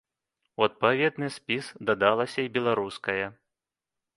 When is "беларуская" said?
2.59-3.25